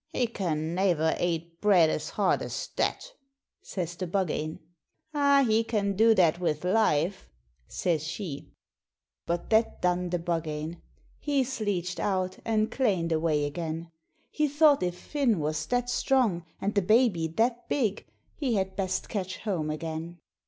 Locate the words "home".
19.37-19.69